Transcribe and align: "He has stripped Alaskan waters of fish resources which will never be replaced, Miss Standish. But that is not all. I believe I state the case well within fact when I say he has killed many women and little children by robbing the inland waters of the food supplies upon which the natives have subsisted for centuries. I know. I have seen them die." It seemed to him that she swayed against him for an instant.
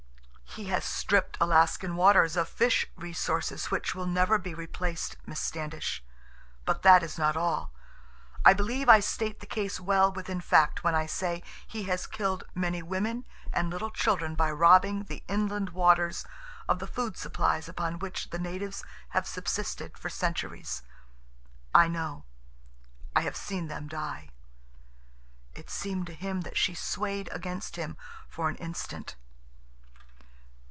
"He 0.55 0.65
has 0.65 0.83
stripped 0.83 1.37
Alaskan 1.39 1.95
waters 1.95 2.35
of 2.35 2.49
fish 2.49 2.85
resources 2.97 3.67
which 3.71 3.95
will 3.95 4.05
never 4.05 4.37
be 4.37 4.53
replaced, 4.53 5.15
Miss 5.25 5.39
Standish. 5.39 6.03
But 6.65 6.81
that 6.81 7.03
is 7.03 7.17
not 7.17 7.37
all. 7.37 7.71
I 8.43 8.51
believe 8.51 8.89
I 8.89 8.99
state 8.99 9.39
the 9.39 9.45
case 9.45 9.79
well 9.79 10.11
within 10.11 10.41
fact 10.41 10.83
when 10.83 10.93
I 10.93 11.05
say 11.05 11.41
he 11.65 11.83
has 11.83 12.05
killed 12.05 12.43
many 12.53 12.83
women 12.83 13.25
and 13.53 13.69
little 13.69 13.91
children 13.91 14.35
by 14.35 14.51
robbing 14.51 15.03
the 15.05 15.23
inland 15.29 15.69
waters 15.69 16.25
of 16.67 16.79
the 16.79 16.85
food 16.87 17.15
supplies 17.15 17.69
upon 17.69 17.99
which 17.99 18.31
the 18.31 18.39
natives 18.39 18.83
have 19.11 19.25
subsisted 19.25 19.97
for 19.97 20.09
centuries. 20.09 20.83
I 21.73 21.87
know. 21.87 22.25
I 23.15 23.21
have 23.21 23.37
seen 23.37 23.69
them 23.69 23.87
die." 23.87 24.31
It 25.55 25.69
seemed 25.69 26.07
to 26.07 26.13
him 26.13 26.41
that 26.41 26.57
she 26.57 26.73
swayed 26.75 27.29
against 27.31 27.77
him 27.77 27.95
for 28.27 28.49
an 28.49 28.57
instant. 28.57 29.15